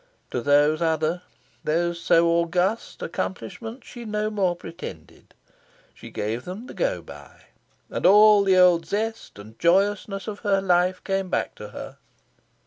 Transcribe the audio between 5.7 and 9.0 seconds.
She gave them the go by. And all the old